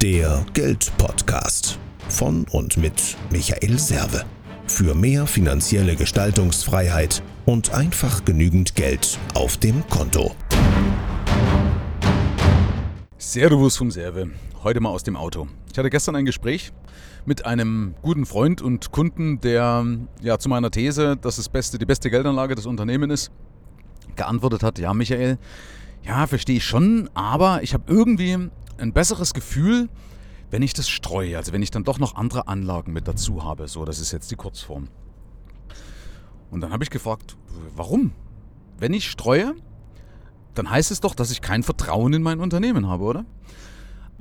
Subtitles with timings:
[0.00, 1.76] Der Geldpodcast
[2.08, 4.24] von und mit Michael Serve.
[4.68, 10.36] Für mehr finanzielle Gestaltungsfreiheit und einfach genügend Geld auf dem Konto.
[13.16, 14.30] Servus vom Serve.
[14.62, 15.48] Heute mal aus dem Auto.
[15.72, 16.70] Ich hatte gestern ein Gespräch
[17.26, 19.84] mit einem guten Freund und Kunden, der
[20.22, 23.32] ja zu meiner These, dass das beste, die beste Geldanlage des Unternehmens ist,
[24.14, 25.38] geantwortet hat, ja Michael,
[26.04, 28.48] ja, verstehe ich schon, aber ich habe irgendwie
[28.80, 29.88] ein besseres Gefühl,
[30.50, 33.68] wenn ich das streue, also wenn ich dann doch noch andere Anlagen mit dazu habe.
[33.68, 34.88] So, das ist jetzt die Kurzform.
[36.50, 37.36] Und dann habe ich gefragt,
[37.76, 38.12] warum?
[38.78, 39.54] Wenn ich streue,
[40.54, 43.24] dann heißt es doch, dass ich kein Vertrauen in mein Unternehmen habe, oder?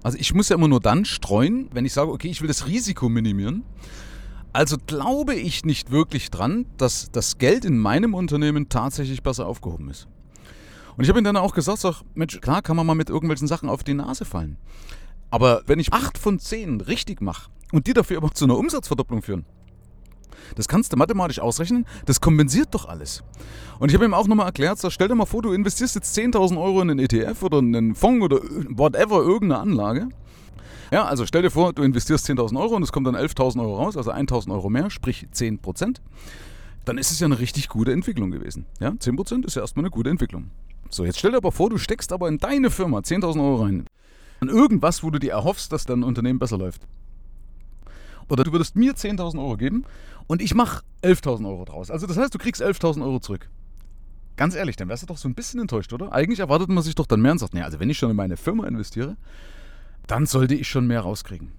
[0.03, 2.67] Also ich muss ja immer nur dann streuen, wenn ich sage, okay, ich will das
[2.67, 3.63] Risiko minimieren.
[4.53, 9.89] Also glaube ich nicht wirklich dran, dass das Geld in meinem Unternehmen tatsächlich besser aufgehoben
[9.89, 10.07] ist.
[10.97, 13.47] Und ich habe ihm dann auch gesagt, sag, Mensch, klar kann man mal mit irgendwelchen
[13.47, 14.57] Sachen auf die Nase fallen.
[15.29, 19.21] Aber wenn ich acht von zehn richtig mache und die dafür aber zu einer Umsatzverdopplung
[19.21, 19.45] führen,
[20.55, 23.23] das kannst du mathematisch ausrechnen, das kompensiert doch alles.
[23.79, 26.17] Und ich habe ihm auch nochmal erklärt, sag, stell dir mal vor, du investierst jetzt
[26.17, 28.37] 10.000 Euro in einen ETF oder in einen Fonds oder
[28.69, 30.09] whatever, irgendeine Anlage.
[30.91, 33.75] Ja, also stell dir vor, du investierst 10.000 Euro und es kommt dann 11.000 Euro
[33.77, 36.01] raus, also 1.000 Euro mehr, sprich 10 Prozent.
[36.85, 38.65] Dann ist es ja eine richtig gute Entwicklung gewesen.
[38.79, 40.51] Ja, 10 Prozent ist ja erstmal eine gute Entwicklung.
[40.89, 43.85] So, jetzt stell dir aber vor, du steckst aber in deine Firma 10.000 Euro rein.
[44.39, 46.81] An irgendwas, wo du dir erhoffst, dass dein Unternehmen besser läuft.
[48.29, 49.85] Oder du würdest mir 10.000 Euro geben
[50.27, 51.89] und ich mache 11.000 Euro draus.
[51.89, 53.49] Also das heißt, du kriegst 11.000 Euro zurück.
[54.35, 56.11] Ganz ehrlich, dann wärst du doch so ein bisschen enttäuscht, oder?
[56.13, 58.15] Eigentlich erwartet man sich doch dann mehr und sagt, nee, also wenn ich schon in
[58.15, 59.17] meine Firma investiere,
[60.05, 61.51] dann sollte ich schon mehr rauskriegen.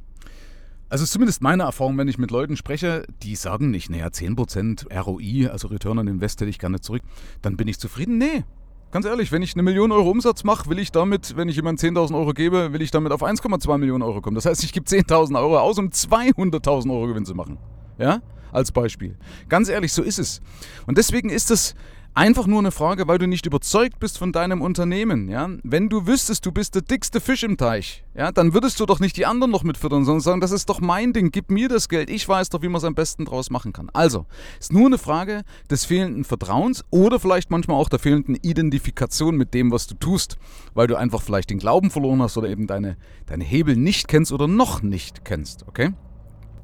[0.91, 5.51] Also zumindest meine Erfahrung, wenn ich mit Leuten spreche, die sagen nicht, naja, 10% ROI,
[5.51, 7.03] also Return on Invest hätte ich gerne zurück,
[7.43, 8.17] dann bin ich zufrieden.
[8.17, 8.45] Nee,
[8.91, 11.95] Ganz ehrlich, wenn ich eine Million Euro Umsatz mache, will ich damit, wenn ich jemandem
[11.95, 14.35] 10.000 Euro gebe, will ich damit auf 1,2 Millionen Euro kommen.
[14.35, 17.59] Das heißt, ich gebe 10.000 Euro aus, um 200.000 Euro Gewinn zu machen.
[17.99, 18.23] Ja?
[18.51, 19.19] Als Beispiel.
[19.51, 20.41] Ganz ehrlich, so ist es.
[20.87, 21.75] Und deswegen ist es
[22.15, 25.29] Einfach nur eine Frage, weil du nicht überzeugt bist von deinem Unternehmen.
[25.29, 25.49] Ja?
[25.63, 28.99] Wenn du wüsstest, du bist der dickste Fisch im Teich, ja, dann würdest du doch
[28.99, 31.89] nicht die anderen noch mitfüttern, sondern sagen, das ist doch mein Ding, gib mir das
[31.89, 33.89] Geld, ich weiß doch, wie man es am besten draus machen kann.
[33.93, 34.27] Also,
[34.59, 39.55] ist nur eine Frage des fehlenden Vertrauens oder vielleicht manchmal auch der fehlenden Identifikation mit
[39.55, 40.39] dem, was du tust,
[40.75, 42.97] weil du einfach vielleicht den Glauben verloren hast oder eben deine,
[43.27, 45.93] deine Hebel nicht kennst oder noch nicht kennst, okay?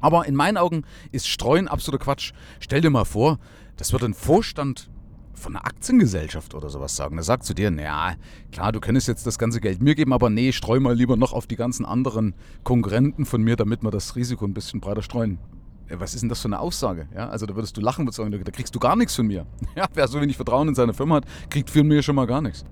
[0.01, 0.83] Aber in meinen Augen
[1.13, 2.33] ist Streuen absoluter Quatsch.
[2.59, 3.39] Stell dir mal vor,
[3.77, 4.89] das wird ein Vorstand
[5.35, 7.15] von einer Aktiengesellschaft oder sowas sagen.
[7.15, 8.15] Der sagt zu dir, naja,
[8.51, 11.33] klar, du könntest jetzt das ganze Geld mir geben, aber nee, streu mal lieber noch
[11.33, 15.37] auf die ganzen anderen Konkurrenten von mir, damit wir das Risiko ein bisschen breiter streuen.
[15.89, 17.07] Was ist denn das für eine Aussage?
[17.13, 19.45] Ja, also da würdest du lachen und sagen, da kriegst du gar nichts von mir.
[19.75, 22.41] Ja, wer so wenig Vertrauen in seine Firma hat, kriegt von mir schon mal gar
[22.41, 22.65] nichts.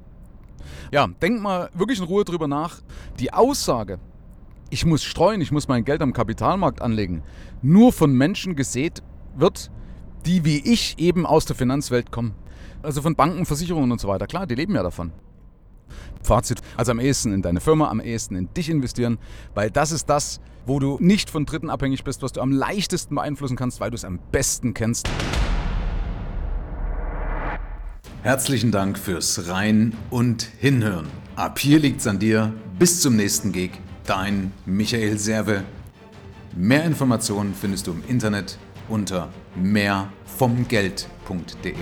[0.91, 2.81] Ja, denk mal wirklich in Ruhe drüber nach.
[3.19, 3.99] Die Aussage,
[4.69, 7.21] ich muss streuen, ich muss mein Geld am Kapitalmarkt anlegen,
[7.61, 9.03] nur von Menschen gesät
[9.35, 9.69] wird,
[10.25, 12.33] die wie ich eben aus der Finanzwelt kommen.
[12.81, 14.27] Also von Banken, Versicherungen und so weiter.
[14.27, 15.11] Klar, die leben ja davon.
[16.21, 19.19] Fazit, also am ehesten in deine Firma, am ehesten in dich investieren,
[19.53, 23.15] weil das ist das, wo du nicht von Dritten abhängig bist, was du am leichtesten
[23.15, 25.09] beeinflussen kannst, weil du es am besten kennst.
[28.21, 31.07] Herzlichen Dank fürs Rein und Hinhören.
[31.35, 32.53] Ab hier liegt's an dir.
[32.79, 33.71] Bis zum nächsten Gig.
[34.05, 35.63] Dein Michael Serve.
[36.55, 38.57] Mehr Informationen findest du im Internet
[38.93, 41.75] unter mehrvomgeld.de.